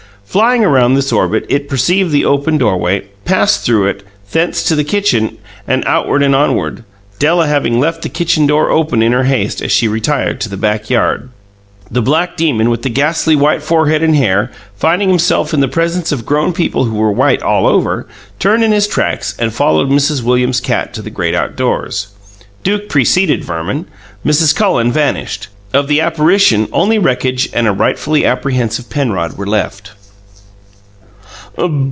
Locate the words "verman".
23.43-23.85